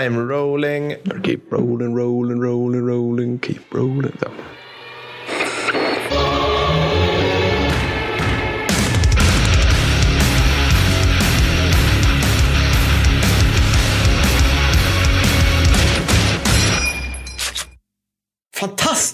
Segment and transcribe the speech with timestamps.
[0.00, 0.96] I'm rolling.
[1.22, 4.16] Keep rolling, rolling, rolling, rolling, keep rolling.
[4.22, 4.49] Ja.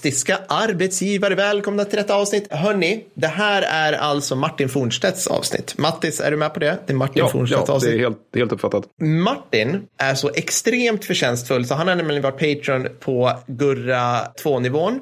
[0.07, 2.47] Fantastiska arbetsgivare, välkomna till detta avsnitt.
[2.51, 5.77] Hörni, det här är alltså Martin Fornstedts avsnitt.
[5.77, 6.77] Mattis, är du med på det?
[6.85, 7.93] Det är Martin Ja, Fornstedts ja, det avsnitt.
[7.93, 8.83] är helt, helt uppfattat.
[9.01, 14.99] Martin är så extremt förtjänstfull så han har nämligen varit Patreon på Gurra 2-nivån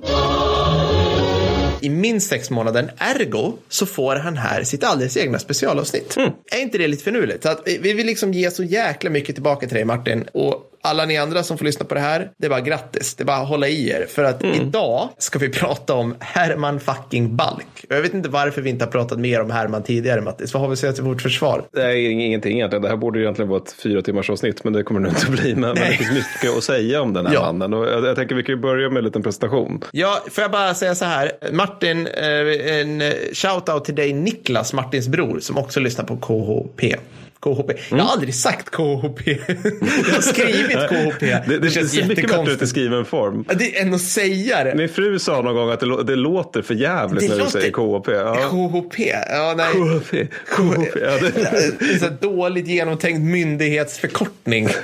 [1.82, 2.94] i minst sex månader.
[2.98, 6.18] Ergo så får han här sitt alldeles egna specialavsnitt.
[6.52, 7.44] Är inte det lite finurligt?
[7.44, 10.26] Så att vi- vi vill liksom ge så jäkla mycket tillbaka till dig Martin.
[10.34, 13.16] Och alla ni andra som får lyssna på det här, det är bara grattis.
[13.16, 14.06] Det är bara att hålla i er.
[14.10, 17.66] För att idag ska vi prata om Herman fucking Balk.
[17.90, 20.54] Jag vet inte varför vi inte har pratat mer om Herman tidigare Mattis.
[20.54, 21.64] Vad har vi sett i vårt försvar?
[21.74, 22.82] Det är ingenting egentligen.
[22.82, 25.32] Det här borde ju egentligen vara ett fyra timmars avsnitt, men det kommer det inte
[25.42, 25.52] bli.
[25.56, 25.98] Men, men det Nej.
[25.98, 27.42] finns mycket att säga om den här Ja.
[27.42, 27.74] mannen.
[27.74, 29.84] Och jag, jag tänker vi kan ju börja med en liten presentation.
[29.92, 31.32] Ja, får jag bara säga så här.
[31.52, 36.96] Martin, eh, en eh, shout-out till dig Niklas, Martins bror, som också lyssnar på KHP.
[37.46, 37.72] KHP.
[37.90, 39.22] Jag har aldrig sagt KHP.
[39.48, 41.26] jag har skrivit KHP.
[41.26, 43.46] Det, det, det känns ser mycket bättre ut i skriven form.
[43.48, 44.76] Ja, Det är än att säga det.
[44.76, 47.60] Min fru sa någon gång att det, det låter för jävligt Det när låter- du
[47.62, 48.12] säger KHP.
[48.12, 48.36] Ja.
[48.50, 49.14] KHP.
[49.30, 49.68] Ja, nej.
[49.74, 50.28] KHP.
[50.56, 51.00] KHP.
[51.02, 51.32] Ja, det,
[51.80, 54.70] Det är så dåligt genomtänkt myndighetsförkortning.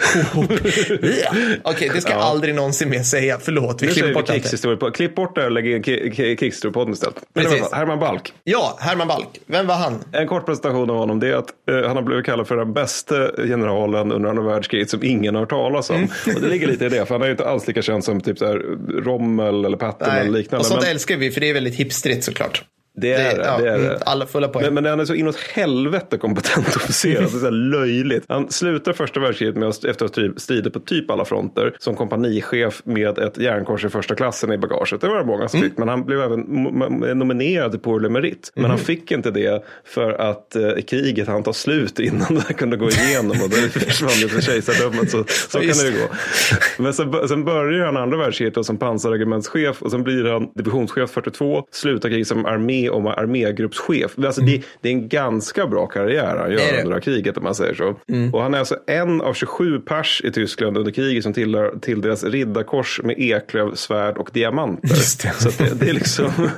[1.24, 1.32] Ja.
[1.64, 3.38] Okej, det ska jag aldrig någonsin mer säga.
[3.42, 4.92] Förlåt, vi nu klipper vi bort allt det.
[4.92, 7.16] Klipp bort det och lägg in ki- ki- krigshistoriepodden istället.
[7.34, 7.72] Precis.
[7.74, 8.34] Herman Balk.
[8.44, 9.28] Ja, Herman Balk.
[9.46, 10.04] Vem var han?
[10.12, 12.74] En kort presentation av honom det är att eh, han har blivit kallad för den
[12.74, 15.96] bästa generalen under andra världskriget som ingen har hört talas om.
[15.96, 16.10] Mm.
[16.36, 18.22] Och det ligger lite i det, för han är ju inte alls lika känd som
[18.22, 18.58] typ så här,
[19.04, 20.60] Rommel eller Patton eller liknande.
[20.60, 22.64] Och sånt men älskar vi, för det är väldigt hipstrigt såklart.
[22.98, 23.46] Det är det.
[23.46, 23.98] ja, det, är mm, det.
[24.06, 24.66] Alla fulla poäng.
[24.66, 27.10] Men, men han är så inåt helvete kompetent officer.
[27.10, 28.24] Det är så löjligt.
[28.28, 31.96] Han slutar första världskriget med att efter att ha stridit på typ alla fronter som
[31.96, 35.02] kompanichef med ett järnkors i första klassen i bagaget.
[35.02, 35.78] Det var det många som fick.
[35.78, 36.40] Men han blev även
[37.20, 38.50] nominerad Pour le Mérite.
[38.56, 42.78] Men han fick inte det för att eh, kriget hann ta slut innan det kunde
[42.78, 43.38] gå igenom.
[43.44, 45.12] Och då försvann det för kejsardömet.
[45.12, 46.08] Så, så kan det ju gå.
[46.78, 51.64] Men sen, sen börjar han andra världskriget som pansarregementschef och sen blir han divisionschef 42,
[51.72, 54.12] slutar kriget som armé och armégruppschef.
[54.26, 57.74] Alltså det, det är en ganska bra karriär han gör under kriget om man säger
[57.74, 57.96] så.
[58.34, 62.02] Och han är alltså en av 27 pers i Tyskland under kriget som tillhör till
[62.02, 64.88] deras riddarkors med eklöv, svärd och diamanter.
[64.88, 65.34] Just det.
[65.38, 66.50] Så att det, det är liksom,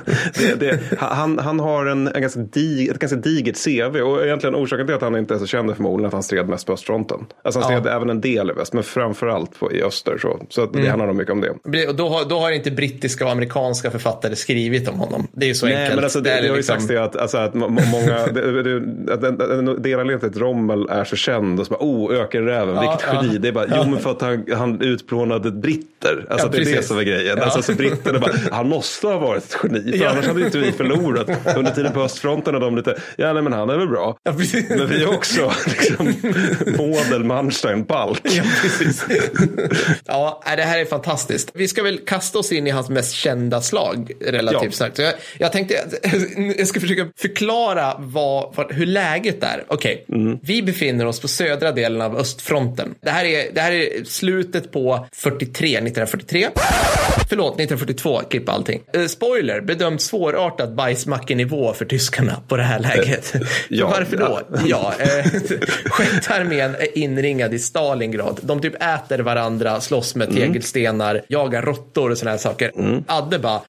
[0.98, 4.94] han, han har en, en ganska dig, ett ganska digert CV och egentligen orsaken till
[4.94, 7.26] att han inte är så känd är förmodligen att han stred mest på östfronten.
[7.42, 10.18] Alltså han stred även en del i väst, men framförallt på, i öster.
[10.18, 11.86] Så, så att det handlar nog mycket om det.
[11.88, 15.26] Och då har, då har inte brittiska och amerikanska författare skrivit om honom.
[15.32, 15.94] Det är ju så Nej, enkelt.
[15.94, 17.86] men alltså, det, är det har ju liksom- sagts det att, alltså, att må- må-
[17.92, 23.06] många, det, det, att det Rommel är så känd och så bara, oh, ökenräven, vilket
[23.12, 23.22] ja.
[23.22, 23.38] geni.
[23.38, 26.26] Det är bara, jo men för att han, han utplånade britter.
[26.30, 27.38] Alltså Ja, det är det som är grejen.
[27.38, 27.44] Ja.
[27.44, 30.10] Alltså, så britterna bara, han måste ha varit ett geni, för Ja.
[30.10, 31.30] annars hade inte vi förlorat.
[31.56, 34.16] Under tiden på östfronten och de lite, ja nej men han är väl bra.
[34.22, 34.68] Ja, precis.
[34.68, 36.14] Men vi är också liksom,
[36.78, 38.20] Model, Manstein, Balk.
[38.22, 39.06] Ja, precis.
[40.06, 41.50] ja, det här är fantastiskt.
[41.54, 44.70] Vi ska väl kasta oss in i hans mest kända slag relativt Ja.
[44.70, 44.98] snabbt.
[44.98, 45.74] Jag, jag tänkte,
[46.58, 49.64] jag ska försöka förklara vad, vad, hur läget är.
[49.68, 50.06] Okej,
[50.42, 52.94] vi befinner oss på södra delen av östfronten.
[53.02, 56.48] Det här är, det här är slutet på 43, 1943.
[57.28, 58.80] Förlåt, 1942, klippa allting.
[58.92, 63.34] Eh, spoiler, bedömt svårartad bajsmackenivå för tyskarna på det här läget.
[63.68, 64.40] Ja, Varför då?
[64.66, 65.24] Ja, eh,
[65.90, 68.40] sjätte armén är inringad i Stalingrad.
[68.42, 72.72] De typ äter varandra, slåss med tegelstenar, jagar råttor och såna här saker.
[73.06, 73.60] Adde bara,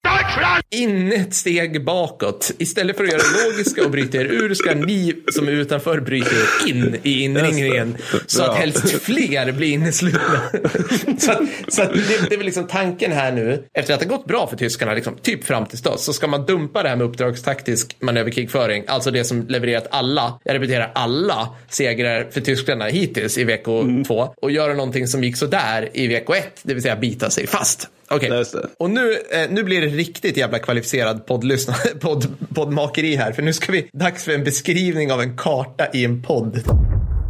[0.69, 2.24] in ett steg bakåt.
[2.57, 5.99] Istället för att göra det logiska och bryta er ur ska ni som är utanför
[5.99, 7.97] bryta er in i inringningen.
[8.25, 10.41] Så att helst fler blir inneslutna.
[11.17, 14.05] så att, så att det, det är väl liksom tanken här nu, efter att det
[14.05, 16.95] gått bra för tyskarna, liksom, typ fram till då, så ska man dumpa det här
[16.95, 23.37] med uppdragstaktisk manöverkrigföring, alltså det som levererat alla, jag repeterar alla segrar för tyskarna hittills
[23.37, 27.29] i VK2 och göra någonting som gick så där i VK1, det vill säga bita
[27.29, 27.89] sig fast.
[28.09, 28.67] Okej, det.
[28.77, 33.53] och nu, eh, nu blir det riktigt jävla kvalificerad poddlyssna, podd, poddmakeri här, för nu
[33.53, 36.63] ska vi, dags för en beskrivning av en karta i en podd.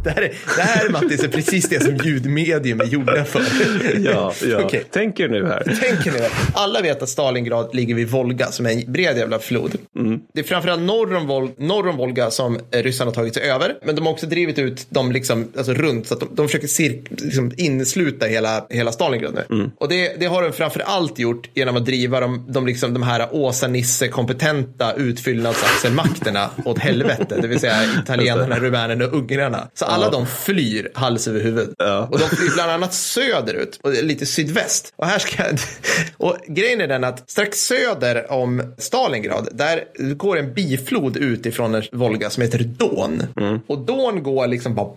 [0.06, 3.42] Det här, är, det här Mattis, är precis det som ljudmedium är gjorda för.
[3.98, 4.60] Ja, ja.
[4.64, 4.84] Okej.
[4.90, 5.62] Tänk er nu här.
[5.80, 9.38] Tänk er nu, alla vet att Stalingrad ligger vid Volga som är en bred jävla
[9.38, 9.76] flod.
[10.34, 13.74] Det är framförallt norr om, Vol- norr om Volga som ryssarna har tagit sig över.
[13.84, 16.68] Men de har också drivit ut dem liksom, alltså runt så att de, de försöker
[16.68, 19.70] cirk, liksom innesluta hela, hela Stalingrad nu.
[19.78, 23.02] Och det, det har de framför allt gjort genom att driva de, de, liksom, de
[23.02, 27.38] här Åsa-Nisse-kompetenta utfyllnadsaxelmakterna åt helvete.
[27.42, 29.68] Det vill säga italienarna, rumänerna och ungrarna.
[29.74, 31.74] Så Alla de flyr hals över huvud.
[31.78, 32.08] Ja.
[32.12, 34.92] Och de flyr bland annat söderut och lite sydväst.
[34.96, 35.42] Och här ska
[36.16, 39.84] och grejen är den att strax söder om Stalingrad, där
[40.14, 43.22] går en biflod ut ifrån en Volga som heter Don.
[43.66, 44.90] Och Don går liksom bara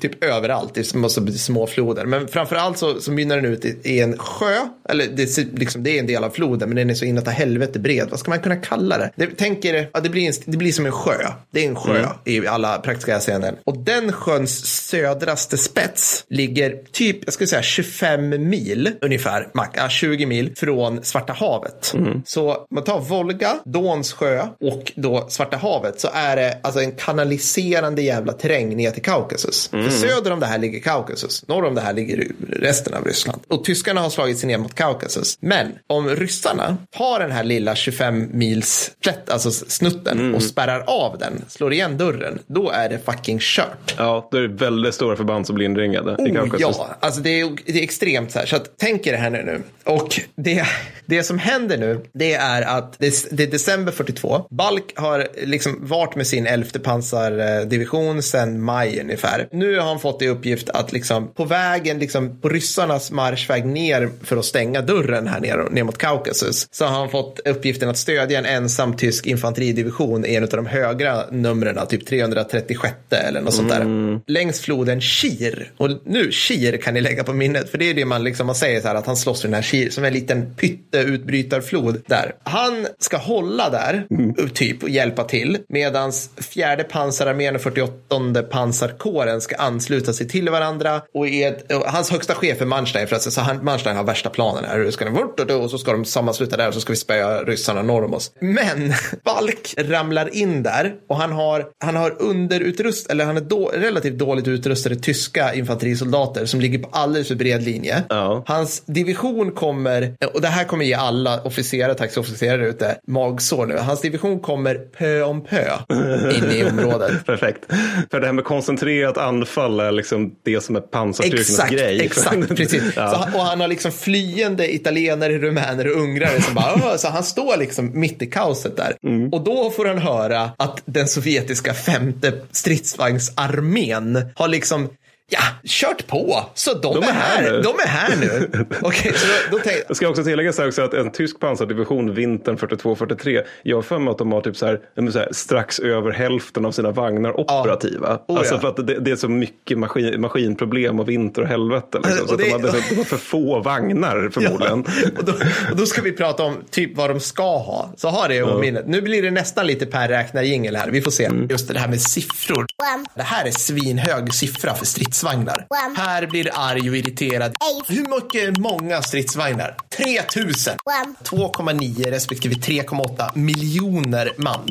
[0.00, 2.06] typ överallt i små, små floder.
[2.06, 4.54] Men framförallt så, så mynnar den ut i, i en sjö.
[4.88, 7.28] Eller det, är liksom, det är en del av floden, men den är så inåt
[7.28, 8.08] helvete bred.
[8.10, 9.10] Vad ska man kunna kalla det?
[9.16, 11.16] det tänker, ja, det, blir en, det blir som en sjö.
[11.50, 13.56] Det är en sjö i alla praktiska avseenden.
[13.64, 19.88] Och den sjöns södraste spets ligger typ, jag skulle säga 25 mil ungefär, max, ja,
[19.88, 21.94] 20 mil från Svarta havet.
[22.26, 26.92] Så man tar Volga, Dons sjö och då Svarta havet så är det alltså en
[26.92, 29.68] kanaliserande jävla terräng ner till Kaukasus.
[29.68, 33.42] För söder om det här ligger Kaukasus, norr om det här ligger resten av Ryssland.
[33.48, 35.38] Och tyskarna har slagit sig ner mot Kaukasus.
[35.40, 41.18] Men om ryssarna tar den här lilla 25 mils plätt, alltså snutten och spärrar av
[41.18, 43.79] den, slår igen dörren, då är det fucking kört.
[43.96, 47.50] Ja, då är det väldigt stora förband som blir inringade Oh, ja, alltså det är,
[47.66, 48.46] det är extremt så här.
[48.46, 49.62] Så att, tänk er det här nu.
[49.84, 50.64] Och det,
[51.06, 54.46] det som händer nu, det är att det, det är december 42.
[54.50, 59.48] Balk har liksom varit med sin 11 pansardivision sedan maj ungefär.
[59.52, 64.10] Nu har han fått i uppgift att liksom på vägen, liksom på ryssarnas marschväg ner
[64.22, 67.98] för att stänga dörren här ner, ner mot Kaukasus, så har han fått uppgiften att
[67.98, 73.54] stödja en ensam tysk infanteridivision i en av de högra numren, typ 336 eller något
[73.54, 74.20] sånt där.
[74.26, 75.72] Längs floden Kir.
[75.76, 78.54] Och nu, Kir kan ni lägga på minnet, för det är det man liksom man
[78.54, 82.34] säger så här att han slåss för den här Kir som en liten pytteutbrytarflod där.
[82.42, 84.06] Han ska hålla där,
[84.54, 91.02] typ, och hjälpa till, medans fjärde pansararmén och 48 pansarkåren ska ansluta sig till varandra
[91.14, 94.04] och, är ett, och hans högsta chef är Manstein, för att så han, Manstein har
[94.04, 94.78] värsta planen här.
[94.78, 97.82] Hur ska den, och så ska de sammansluta där och så ska vi spöa ryssarna
[97.82, 98.32] norr om oss.
[98.40, 98.92] Men
[99.24, 104.18] Balk ramlar in där och han har, han har underutrust, eller han är då, relativt
[104.18, 108.02] dåligt utrustade tyska infanterisoldater som ligger på alldeles för bred linje.
[108.08, 108.44] Ja.
[108.46, 113.76] Hans division kommer, och det här kommer ge alla officerare, taxiofficerare ute magsår nu.
[113.76, 115.64] Hans division kommer pö om pö
[116.36, 117.26] in i området.
[117.26, 117.64] Perfekt.
[118.10, 122.00] För det här med koncentrerat anfall är liksom det som är pansarstyrkornas grej.
[122.00, 122.82] exakt, precis.
[122.96, 123.02] Ja.
[123.02, 127.56] Han- och han har liksom flyende italienare, rumäner och ungrare som bara, så han står
[127.56, 128.96] liksom mitt i kaoset där.
[129.06, 129.28] Mm.
[129.32, 134.88] Och då får han höra att den sovjetiska femte stridsvagnsarmén armén har liksom
[135.32, 136.44] Ja, kört på.
[136.54, 137.62] Så de, De är, är här nu.
[137.62, 138.50] De är här nu.
[138.80, 142.14] Okej, så då, då Jag ska också tillägga så här också att en tysk pansardivision
[142.14, 144.80] vintern 42-43, jag har för mig att de har typ så här,
[145.10, 148.18] så här, strax över hälften av sina vagnar operativa.
[148.28, 148.60] Oh, alltså ja.
[148.60, 152.00] för att det, det är så mycket maskin, maskinproblem och vinter och helvete.
[152.04, 152.22] Liksom.
[152.22, 154.80] Och Så de, hade, de har för få vagnar förmodligen.
[155.18, 155.32] och, då,
[155.70, 157.92] och då ska vi prata om typ vad de ska ha.
[157.96, 158.86] Så ha det i minnet.
[158.86, 160.42] Nu blir det nästan lite per räknar
[160.76, 160.90] här.
[160.90, 161.30] Vi får se.
[161.50, 162.66] Just det här med siffror.
[163.14, 164.84] Det här är svinhög siffra för
[165.20, 165.66] stridsvagnar.
[165.96, 167.54] Här blir arg och irriterad.
[167.86, 169.76] Hur mycket många stridsvagnar?
[169.96, 170.76] 3000.
[171.24, 174.68] 2,9 respektive 3,8 miljoner man.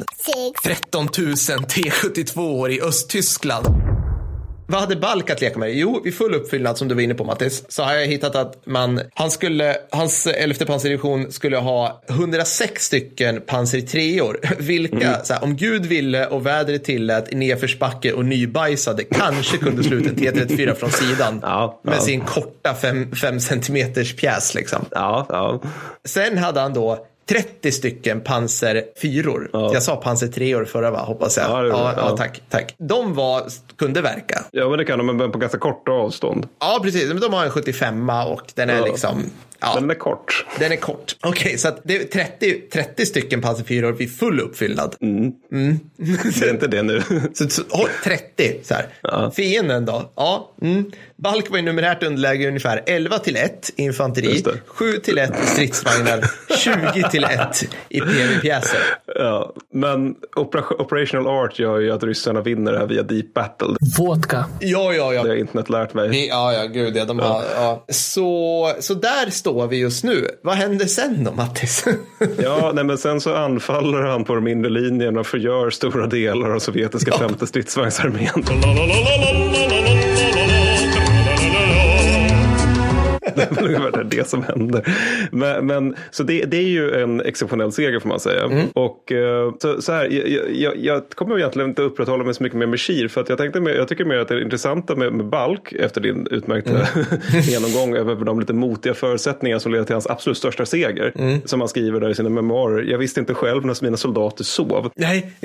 [0.63, 3.98] 13 000 T72 i Östtyskland.
[4.71, 5.73] Vad hade Balk att leka med?
[5.73, 8.65] Jo, vid full uppfyllnad som du var inne på Mattis, så har jag hittat att
[8.65, 14.39] man, han skulle, hans 11 pansardivision skulle ha 106 stycken pansartreor.
[14.59, 19.83] Vilka, så här, om Gud ville och vädret tillät i nedförsbacke och nybajsade, kanske kunde
[19.83, 21.39] slå ut en T34 från sidan.
[21.41, 22.01] Ja, med ja.
[22.01, 22.75] sin korta
[23.21, 24.85] 5 centimeters pjäs liksom.
[24.91, 25.61] Ja.
[26.05, 29.49] Sen hade han då 30 stycken pansarfyror.
[29.53, 31.49] Jag sa pansartreor förra va, hoppas jag.
[31.49, 32.17] Ja, det gjorde ja, ja, Ja.
[32.17, 32.75] tack, tack.
[32.77, 33.43] De var,
[33.77, 34.43] kunde verka.
[34.51, 36.47] ja, men det kan de, men på ganska korta avstånd.
[36.59, 37.21] Ja, precis.
[37.21, 38.85] De har en 75 och den är Ja.
[38.85, 39.23] liksom...
[39.61, 40.45] Ja, den är kort.
[40.59, 41.15] den är kort.
[41.21, 44.95] Okej, så att det är 30, 30 stycken pansarfyror vid full uppfyllnad.
[44.99, 47.01] Det är inte det nu.
[47.33, 49.31] Så, så, håll 30 så här.
[49.31, 50.09] Fienden då?
[50.15, 50.91] Ja, mm.
[51.23, 54.53] Balk var i numerärt underläge ungefär 11 till 1 i infanteri, Just det.
[54.67, 56.23] 7 till 1 i stridsvagnar,
[56.93, 58.79] 20 till 1 i PV-pjäser.
[59.15, 63.67] Ja, men opera- operational art gör ju att ryssarna vinner det här via deep battle.
[63.97, 64.45] Vodka.
[64.59, 65.23] Ja, ja, ja.
[65.23, 66.09] Det har internet lärt mig.
[66.09, 67.05] Det- Ja, ja, gud ja.
[67.05, 67.85] De har, ja.
[67.89, 70.27] Så, så där står vi just nu.
[70.43, 71.85] Vad händer sen då, Mattis?
[72.43, 76.49] Ja, nej, men sen så anfaller han på de inre linjerna och förgör stora delar
[76.51, 78.29] av sovjetiska femte stridsvagnsarmén.
[83.39, 84.95] det är ungefär det som händer.
[85.31, 88.43] Men, men så det, det, är ju en exceptionell seger får man säga.
[88.43, 88.67] Mm.
[88.73, 92.57] Och uh, så, så, här, jag, jag, jag, kommer egentligen inte upprätthålla mig så mycket
[92.57, 94.95] mer med Shir för att jag, tänkte mer, jag tycker mer att det är intressanta
[94.95, 96.85] med, med Balk efter din utmärkta mm.
[97.41, 101.11] genomgång över de lite motiga förutsättningar som leder till hans absolut största seger.
[101.15, 101.41] Mm.
[101.45, 102.83] Som han skriver där i sina memoarer.
[102.83, 104.91] Jag visste inte själv när mina soldater sov.
[104.95, 105.31] Nej.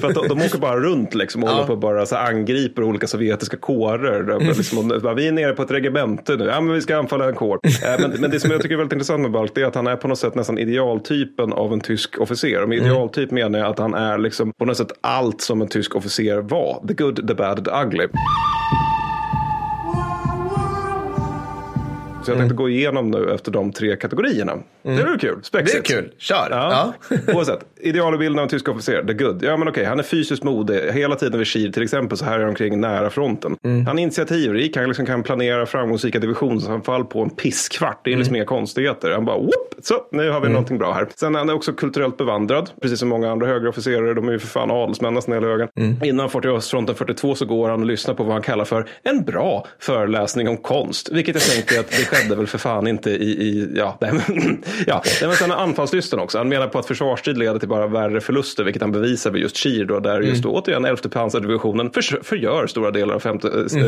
[0.00, 1.52] för att de, de åker bara runt liksom och ja.
[1.52, 4.22] håller på bara så angriper olika sovjetiska kårer.
[4.22, 4.46] Där, mm.
[4.46, 7.34] liksom, bara, vi är nere på ett regemente nu, ja men vi ska anfalla en
[7.34, 7.60] kår.
[7.64, 9.86] äh, men, men det som jag tycker är väldigt intressant med Balk är att han
[9.86, 12.62] är på något sätt nästan idealtypen av en tysk officer.
[12.62, 12.90] Och med mm.
[12.90, 16.38] idealtyp menar jag att han är liksom på något sätt allt som en tysk officer
[16.38, 16.84] var.
[16.88, 18.08] The good, the bad, the ugly.
[22.28, 22.56] Så jag tänkte mm.
[22.56, 24.52] gå igenom nu efter de tre kategorierna.
[24.52, 24.96] Mm.
[24.96, 25.40] Det är kul.
[25.42, 25.88] Spexigt.
[25.88, 26.12] Det är kul.
[26.18, 26.48] Kör.
[26.50, 26.94] Ja.
[27.10, 27.16] Ja.
[27.34, 27.60] Oavsett.
[27.80, 29.04] Idealbilden av en tysk officer.
[29.04, 29.42] The good.
[29.42, 30.80] Ja men okej, han är fysiskt modig.
[30.92, 33.56] Hela tiden vid Kil till exempel så här är han omkring nära fronten.
[33.64, 33.86] Mm.
[33.86, 34.76] Han är initiativrik.
[34.76, 38.00] Han liksom kan planera framgångsrika divisionsanfall på en pisskvart.
[38.04, 38.36] Det är liksom mm.
[38.36, 39.10] inga konstigheter.
[39.10, 40.52] Han bara whoop, så nu har vi mm.
[40.52, 41.06] någonting bra här.
[41.16, 42.70] Sen är han också kulturellt bevandrad.
[42.82, 44.14] Precis som många andra högre officerare.
[44.14, 45.68] De är ju för fan adelsmän nästan hela högen.
[45.76, 46.04] Mm.
[46.04, 48.64] Innan han får till östfronten 42 så går han och lyssnar på vad han kallar
[48.64, 51.08] för en bra föreläsning om konst.
[51.12, 54.64] Vilket jag tänker att det skedde väl för fan inte i, i ja, nej, men,
[54.86, 56.38] ja, men sen är anfallslysten också.
[56.38, 59.56] Han menar på att försvarstid leder till bara värre förluster, vilket han bevisar vid just
[59.56, 60.62] Kir då, där just då, mm.
[60.62, 63.86] återigen 11 pansardivisionen för, förgör stora delar av femte mm.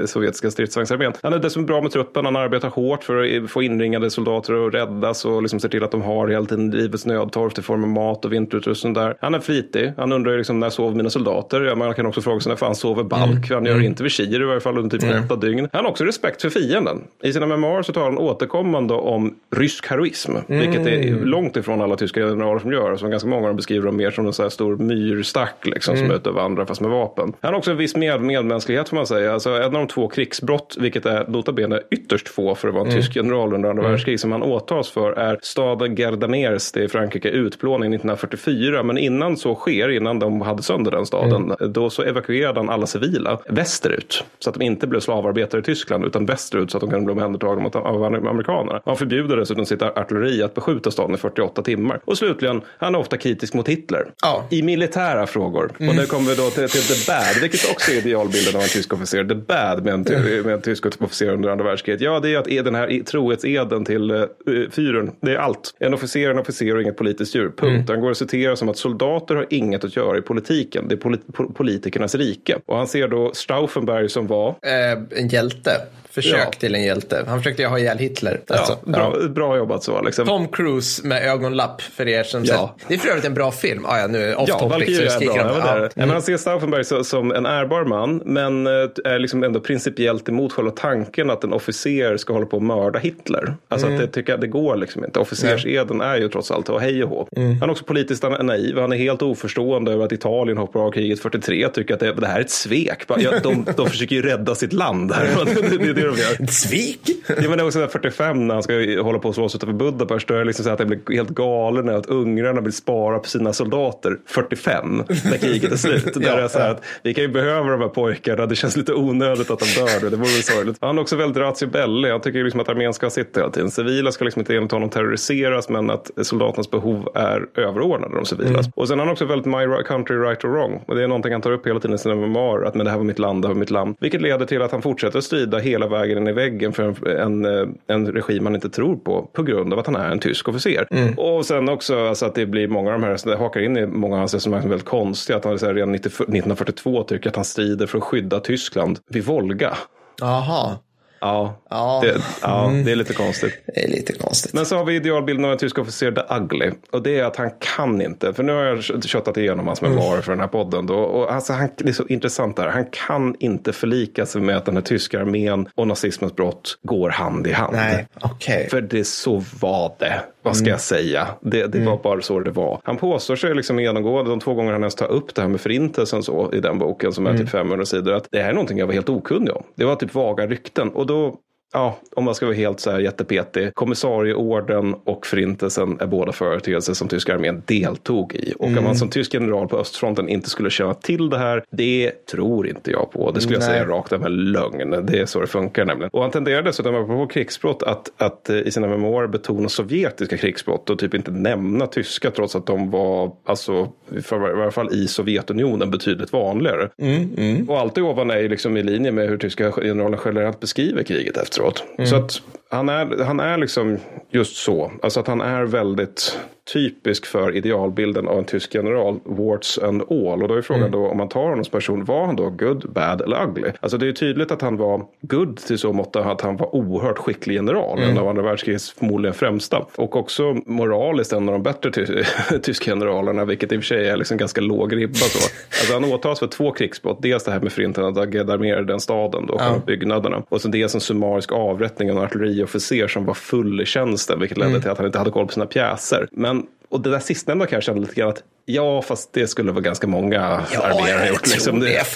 [0.00, 1.12] äh, sovjetiska stridsvagnsarmén.
[1.22, 4.74] Han är dessutom bra med truppen, han arbetar hårt för att få inringade soldater att
[4.74, 7.90] räddas och liksom ser till att de har hela tiden livets nödtorft i form av
[7.90, 9.16] mat och vinterutrustning där.
[9.20, 11.60] Han är flitig, han undrar liksom när sover mina soldater?
[11.60, 13.50] Ja, man kan också fråga sig när fan sover Balk?
[13.50, 13.50] Mm.
[13.50, 13.86] Han gör mm.
[13.86, 15.24] inte vid Kir i varje fall under typ mm.
[15.24, 15.68] åtta dygn.
[15.72, 17.04] Han har också respekt för fienden.
[17.22, 20.60] I sina memoarer så talar han återkommande om rysk heroism, mm.
[20.60, 22.96] vilket är långt ifrån alla tyska generaler som gör.
[23.08, 26.06] Som ganska många dem beskriver dem mer som en så här stor myrstack liksom, mm.
[26.06, 27.32] som är ute och vandrar fast med vapen.
[27.40, 29.32] Han har också en viss med medmänsklighet får man säga.
[29.32, 32.84] Alltså, en av de två krigsbrott, vilket är nota bene ytterst få för att vara
[32.84, 33.02] en mm.
[33.02, 33.92] tysk general under andra mm.
[33.92, 38.82] världskriget, som han åtas för är staden Gardamers, det är i Frankrike, utplåning 1944.
[38.82, 41.72] Men innan så sker, innan de hade sönder den staden, mm.
[41.72, 44.24] då så evakuerade han alla civila västerut.
[44.38, 47.12] Så att de inte blev slavarbetare i Tyskland, utan västerut så att de kunde bli
[47.12, 48.80] omhändertagna av amerikanerna.
[48.84, 52.00] Han förbjuder dessutom sitt artilleri att beskjuta staden i 48 timmar.
[52.04, 54.10] Och slutligen, han ofta kritisk mot Hitler.
[54.22, 54.46] Ja.
[54.50, 55.72] I militära frågor.
[55.78, 55.88] Mm.
[55.88, 58.68] Och nu kommer vi då till, till the bad, vilket också är idealbilden av en
[58.68, 59.24] tysk officer.
[59.24, 60.42] The bad med en, mm.
[60.42, 62.00] med en tysk officer under andra världskriget.
[62.00, 64.24] Ja, det är att den här trohetseden till uh,
[64.70, 65.74] fyren, det är allt.
[65.78, 67.52] En officer, en officer och inget politiskt djur.
[67.56, 67.62] Punkt.
[67.62, 67.84] Mm.
[67.88, 70.88] Han går att citera som att soldater har inget att göra i politiken.
[70.88, 71.22] Det är polit
[71.54, 72.58] politikernas rike.
[72.66, 74.48] Och han ser då Stauffenberg som var...
[74.48, 75.70] Eh, en hjälte
[76.10, 76.58] försök ja.
[76.58, 77.24] till en hjälte.
[77.26, 78.40] Han försökte ju ha ihjäl Hitler.
[78.46, 79.16] Alltså, ja, bra.
[79.20, 80.02] Ja, bra jobbat så.
[80.02, 80.26] Liksom.
[80.26, 82.76] Tom Cruise med ögonlapp för er som ja.
[82.88, 83.86] Det är för övrigt en bra film.
[83.86, 84.98] Ah, ja, nu off ja, topic.
[84.98, 85.36] Är bra.
[85.36, 85.76] Ja, ja.
[85.76, 85.90] Mm.
[85.94, 88.72] Men han ser Stauffenberg så, som en ärbar man, men eh,
[89.04, 92.98] är liksom ändå principiellt emot själva tanken att en officer ska hålla på att mörda
[92.98, 93.56] Hitler.
[93.68, 93.98] Alltså mm.
[93.98, 95.18] att det tycker jag, det går liksom inte.
[95.18, 97.28] Officerseden är ju trots allt och hej och hå.
[97.36, 97.60] Mm.
[97.60, 98.78] Han är också politiskt naiv.
[98.78, 101.68] Han är helt oförstående över att Italien hoppar av kriget 43.
[101.68, 103.04] Tycker att det, det här är ett svek.
[103.16, 105.28] Ja, de, de försöker ju rädda sitt land här.
[105.44, 106.42] det, det, det, det de gör.
[106.42, 107.00] Ett svek?
[107.28, 110.28] Ja, men det är också 45 när han ska hålla på och slåss utanför Budapest.
[110.28, 113.28] Då är det liksom så att jag blir helt galen att ungrarna vill spara på
[113.28, 116.04] sina soldater 45 när kriget är slut.
[116.14, 118.46] ja, där är så här att vi kan ju behöva de här pojkarna.
[118.46, 120.10] Det känns lite onödigt att de dör.
[120.10, 120.78] Det vore sorgligt.
[120.80, 122.10] Han är också väldigt ratio belli.
[122.10, 123.70] Han tycker liksom att armén ska sitta hela tiden.
[123.70, 128.66] Civila ska liksom inte enligt honom terroriseras men att soldaternas behov är överordnade de civilas.
[128.66, 128.72] Mm.
[128.74, 130.82] Och sen är han också väldigt my country right or wrong.
[130.86, 132.66] Och det är någonting han tar upp hela tiden i sina memoarer.
[132.66, 133.96] Att men det här var mitt land, det här var mitt land.
[134.00, 137.78] Vilket leder till att han fortsätter strida hela vägen in i väggen för en, en,
[137.86, 139.30] en regim han inte tror på.
[139.32, 140.86] På grund av att han är en tysk officer.
[140.90, 141.14] Mm.
[141.18, 143.86] Och sen också alltså, att det blir många av de här, det hakar in i
[143.86, 145.36] många av hans resonemang som är väldigt konstiga.
[145.36, 149.76] Att han redan 1942 tycker att han strider för att skydda Tyskland vid Volga.
[150.22, 150.78] Aha.
[151.20, 152.00] Ja, ja.
[152.02, 152.84] Det, ja mm.
[152.84, 153.62] det är lite konstigt.
[153.66, 154.52] Det är lite konstigt.
[154.52, 156.70] Men så har vi idealbilden av en tysk officer, the ugly.
[156.90, 160.12] Och det är att han kan inte, för nu har jag köttat igenom hans memoarer
[160.12, 160.22] mm.
[160.22, 160.86] för den här podden.
[160.86, 164.56] Då, och alltså han, det är så intressant där, han kan inte förlika sig med
[164.56, 167.76] att den här tyska armén och nazismens brott går hand i hand.
[167.76, 168.68] Nej, okay.
[168.68, 170.70] För det så var det vad ska mm.
[170.70, 171.28] jag säga?
[171.40, 171.90] Det, det mm.
[171.90, 172.80] var bara så det var.
[172.84, 175.60] Han påstår sig liksom genomgående de två gånger han ens tar upp det här med
[175.60, 177.42] förintelsen så i den boken som är mm.
[177.42, 179.62] typ 500 sidor att det här är någonting jag var helt okunnig om.
[179.74, 181.36] Det var typ vaga rykten och då
[181.72, 183.74] Ja, om man ska vara helt så här jättepetig.
[183.74, 188.54] Kommissarieorden och förintelsen är båda företeelser som tyska armén deltog i.
[188.58, 188.78] Och mm.
[188.78, 192.68] att man som tysk general på östfronten inte skulle känna till det här, det tror
[192.68, 193.30] inte jag på.
[193.30, 193.68] Det skulle Nej.
[193.68, 195.06] jag säga rakt av med lögn.
[195.06, 196.10] Det är så det funkar nämligen.
[196.12, 200.98] Och han tenderar dessutom på krigsbrott att, att i sina memoarer betona sovjetiska krigsbrott och
[200.98, 205.90] typ inte nämna tyska trots att de var, alltså, för, i varje fall i Sovjetunionen
[205.90, 206.88] betydligt vanligare.
[206.98, 207.70] Mm, mm.
[207.70, 211.36] Och allt det ovan är liksom i linje med hur tyska generaler generellt beskriver kriget
[211.36, 211.84] efter efteråt.
[211.98, 212.06] Mm.
[212.06, 213.98] Så att han är, han är liksom
[214.30, 214.92] just så.
[215.02, 216.38] Alltså att han är väldigt
[216.72, 220.42] typisk för idealbilden av en tysk general, warts and all.
[220.42, 220.92] Och då är frågan mm.
[220.92, 223.70] då om man tar honom som person, var han då good, bad eller ugly?
[223.80, 227.18] Alltså det är tydligt att han var good till så mått att han var oerhört
[227.18, 228.10] skicklig general, mm.
[228.10, 229.86] en av andra världskrigets förmodligen främsta.
[229.96, 232.06] Och också moraliskt en av de bättre ty
[232.62, 235.14] tyska generalerna, vilket i och för sig är liksom ganska låg ribba.
[235.14, 235.38] Så.
[235.80, 239.46] Alltså han åtalas för två krigsbrott, dels det här med förintelsen att han den staden,
[239.46, 239.82] då, ja.
[239.86, 240.42] byggnaderna.
[240.48, 244.58] Och sen dels en summarisk avrättning av en artilleriofficer som var full i tjänsten, vilket
[244.58, 244.82] ledde mm.
[244.82, 246.28] till att han inte hade koll på sina pjäser.
[246.32, 246.57] Men
[246.90, 249.82] och det där sistnämnda kan jag känna lite grann att ja, fast det skulle vara
[249.82, 251.46] ganska många ja, arméer ha gjort.
[251.46, 251.80] Liksom.
[251.80, 252.06] det,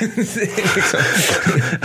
[0.00, 0.76] det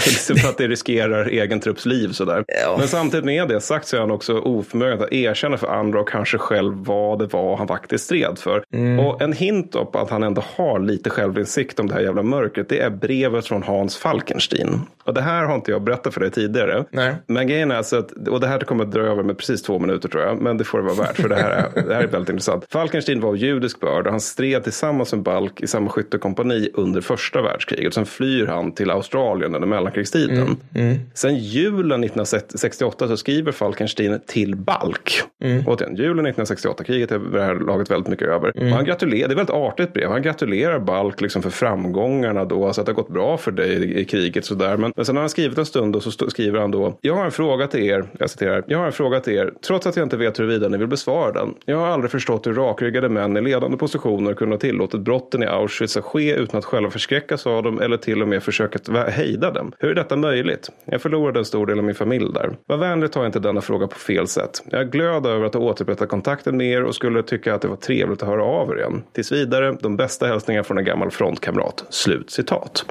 [0.05, 0.35] liksom.
[0.35, 2.43] för att det riskerar egen trupps liv sådär.
[2.47, 2.75] Ja.
[2.79, 6.09] Men samtidigt med det sagt så är han också oförmögen att erkänna för andra och
[6.09, 8.63] kanske själv vad det var han faktiskt stred för.
[8.73, 8.99] Mm.
[8.99, 12.69] Och en hint på att han ändå har lite självinsikt om det här jävla mörkret,
[12.69, 14.81] det är brevet från Hans Falkenstein.
[15.03, 16.85] Och det här har inte jag berättat för dig tidigare.
[16.91, 17.15] Nej.
[17.27, 19.79] Men grejen är alltså att, och det här kommer att dra över med precis två
[19.79, 22.03] minuter tror jag, men det får det vara värt för det här är, det här
[22.03, 22.65] är väldigt intressant.
[22.69, 27.41] Falkenstein var judisk börd och han stred tillsammans med Balk i samma skyttekompani under första
[27.41, 27.93] världskriget.
[28.01, 30.37] Sen flyr han till Australien under mellankrigstiden.
[30.37, 30.57] Mm.
[30.75, 30.97] Mm.
[31.13, 35.23] Sen julen 1968 så skriver Falkenstein till Balk.
[35.43, 35.67] Mm.
[35.67, 38.53] Återigen, julen 1968, kriget är vid det här laget väldigt mycket över.
[38.55, 38.73] Mm.
[38.73, 40.09] han gratulerar, det är väldigt artigt brev.
[40.09, 43.99] Han gratulerar Balk liksom för framgångarna då, alltså att det har gått bra för dig
[43.99, 44.77] i kriget sådär.
[44.77, 47.25] Men, men sen har han skrivit en stund och så skriver han då, jag har
[47.25, 50.05] en fråga till er, jag citerar, jag har en fråga till er, trots att jag
[50.05, 51.53] inte vet huruvida ni vill besvara den.
[51.65, 55.45] Jag har aldrig förstått hur rakryggade män i ledande positioner kunde ha tillåtit brotten i
[55.45, 59.51] Auschwitz att ske utan att själva förskräckas av dem eller till och med försökt hejda
[59.51, 59.71] dem.
[59.79, 60.69] Hur är detta möjligt?
[60.85, 62.55] Jag förlorade en stor del av min familj där.
[62.67, 64.63] Var vänlig ta inte denna fråga på fel sätt.
[64.69, 67.67] Jag är glad över att ha återupprättat kontakten med er och skulle tycka att det
[67.67, 69.03] var trevligt att höra av er igen.
[69.13, 71.85] Tills vidare, de bästa hälsningar från en gammal frontkamrat.
[71.89, 72.85] Slut citat.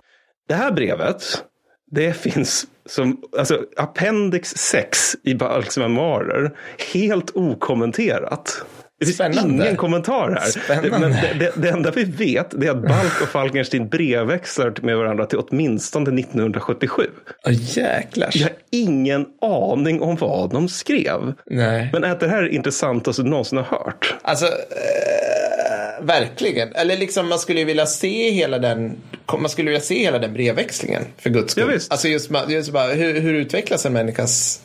[0.48, 1.44] Det här brevet
[1.90, 6.56] det finns som alltså, appendix 6 i Balks memoarer.
[6.92, 8.64] Helt okommenterat.
[9.00, 9.64] Det finns Spännande.
[9.64, 10.82] ingen kommentar här.
[10.82, 14.96] Det, men det, det, det, enda vi vet är att Balk och Falkenstein brevväxlar med
[14.96, 17.02] varandra till åtminstone 1977.
[17.44, 18.30] Oh, jäklar.
[18.32, 21.34] Jag har ingen aning om vad de skrev.
[21.46, 21.90] Nej.
[21.92, 24.14] Men är det här intressant du någonsin har hört?
[24.22, 26.72] Alltså, eh, verkligen.
[26.72, 28.96] Eller liksom man skulle vilja se hela den,
[29.38, 31.64] man skulle vilja se hela den brevväxlingen för guds skull.
[31.68, 31.92] Ja, visst.
[31.92, 34.60] Alltså just, just bara, hur, hur utvecklas en människas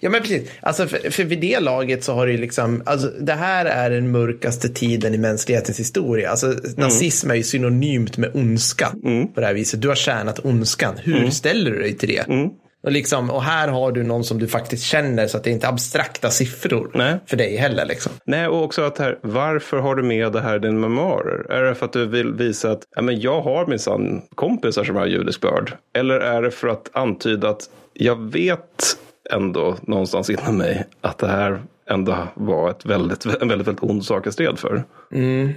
[0.00, 0.50] Ja men precis.
[0.60, 3.90] Alltså för, för vid det laget så har det ju liksom, alltså det här är
[3.90, 6.30] den mörkaste tiden i mänsklighetens historia.
[6.30, 6.60] Alltså mm.
[6.76, 9.32] nazism är ju synonymt med ondska mm.
[9.32, 9.82] på det här viset.
[9.82, 10.94] Du har tjänat ondskan.
[10.98, 11.30] Hur mm.
[11.30, 12.28] ställer du dig till det?
[12.28, 12.50] Mm.
[12.82, 15.52] Och, liksom, och här har du någon som du faktiskt känner så att det är
[15.52, 17.18] inte abstrakta siffror Nej.
[17.26, 17.86] för dig heller.
[17.86, 18.12] Liksom.
[18.24, 21.52] Nej, och också att här, varför har du med det här i din memoarer?
[21.52, 24.96] Är det för att du vill visa att ja, men jag har minsann kompisar som
[24.96, 25.76] har judisk börd?
[25.94, 28.96] Eller är det för att antyda att jag vet
[29.30, 34.04] ändå någonstans inom mig att det här ändå var ett väldigt, en väldigt, väldigt ond
[34.04, 34.84] sak jag stred för.
[35.12, 35.52] Mm.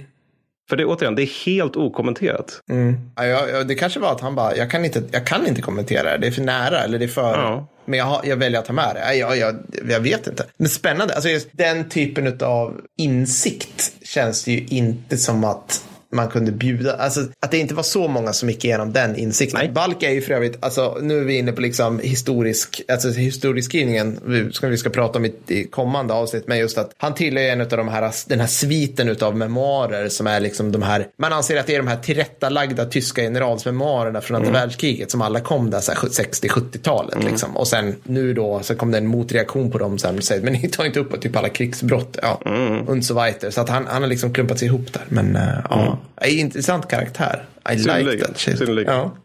[0.68, 2.60] För det återigen, det är helt okommenterat.
[2.70, 3.10] Mm.
[3.16, 6.10] Ja, ja, det kanske var att han bara, jag kan inte, jag kan inte kommentera
[6.10, 7.38] det, det är för nära eller det är för...
[7.38, 7.66] Ja.
[7.84, 9.14] Men jag, har, jag väljer att ta med det.
[9.14, 9.56] Ja, jag,
[9.88, 10.46] jag vet inte.
[10.56, 16.28] Men spännande, alltså just den typen av insikt känns det ju inte som att man
[16.28, 16.96] kunde bjuda.
[16.96, 19.60] Alltså att det inte var så många som gick igenom den insikten.
[19.60, 19.68] Nej.
[19.68, 24.20] Balk är ju för övrigt, alltså nu är vi inne på liksom historisk, alltså historieskrivningen,
[24.52, 27.60] som vi ska prata om i, i kommande avsnitt, men just att han tillhör en
[27.60, 31.56] av de här, den här sviten av memoarer som är liksom de här, man anser
[31.56, 34.60] att det är de här tillrättalagda tyska generalsmemoarerna från andra mm.
[34.60, 37.28] världskriget som alla kom där 60-70-talet mm.
[37.28, 37.56] liksom.
[37.56, 40.84] Och sen nu då så kom det en motreaktion på dem sen, men ni tar
[40.84, 42.88] inte upp typ alla krigsbrott, ja, mm.
[42.88, 43.50] und so weiter.
[43.50, 45.98] Så att han, han har liksom klumpats ihop där, men uh, ja.
[46.26, 47.44] Intressant karaktär.
[47.72, 48.60] I like that shit.
[48.86, 49.16] Ja.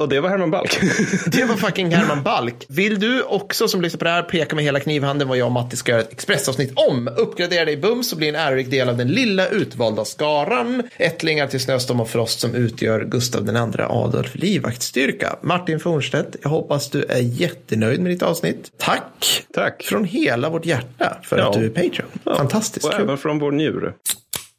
[0.00, 0.80] Och det var Herman Balk.
[1.26, 2.66] det var fucking Herman Balk.
[2.68, 5.52] Vill du också som lyssnar på det här peka med hela knivhanden vad jag och
[5.52, 7.08] Matti ska göra ett expressavsnitt om?
[7.16, 10.82] Uppgradera dig bums och bli en ärorik del av den lilla utvalda skaran.
[10.96, 15.36] Ättlingar till Snöstorm och Frost som utgör Gustav den andra Adolf livvaktstyrka.
[15.42, 18.70] Martin Fornstedt, jag hoppas du är jättenöjd med ditt avsnitt.
[18.76, 19.44] Tack.
[19.54, 19.82] Tack.
[19.82, 21.48] Från hela vårt hjärta för ja.
[21.48, 22.36] att du är Patreon.
[22.36, 23.02] Fantastiskt Och kul.
[23.02, 23.92] även från vår njure.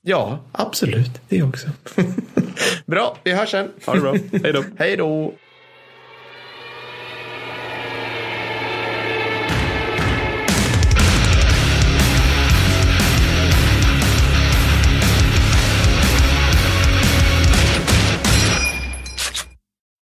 [0.04, 1.22] Ja, absolut.
[1.30, 1.68] Det också.
[2.86, 3.72] Bra, vi hörs sen.
[3.86, 4.16] Ha det bra.
[4.44, 4.64] Hej då.
[4.78, 5.34] Hej då.